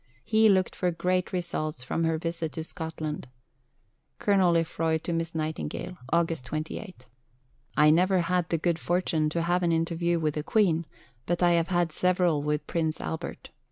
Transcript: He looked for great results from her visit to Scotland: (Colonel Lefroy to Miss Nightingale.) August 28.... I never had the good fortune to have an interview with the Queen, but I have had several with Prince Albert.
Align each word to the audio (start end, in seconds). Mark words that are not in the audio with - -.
He 0.23 0.49
looked 0.49 0.75
for 0.75 0.89
great 0.89 1.31
results 1.31 1.83
from 1.83 2.05
her 2.05 2.17
visit 2.17 2.53
to 2.53 2.63
Scotland: 2.63 3.27
(Colonel 4.17 4.53
Lefroy 4.53 4.97
to 4.97 5.13
Miss 5.13 5.35
Nightingale.) 5.35 5.95
August 6.11 6.43
28.... 6.47 7.07
I 7.77 7.91
never 7.91 8.21
had 8.21 8.49
the 8.49 8.57
good 8.57 8.79
fortune 8.79 9.29
to 9.29 9.43
have 9.43 9.61
an 9.61 9.71
interview 9.71 10.19
with 10.19 10.33
the 10.33 10.43
Queen, 10.43 10.87
but 11.27 11.43
I 11.43 11.51
have 11.51 11.67
had 11.67 11.91
several 11.91 12.41
with 12.41 12.65
Prince 12.65 12.99
Albert. 12.99 13.51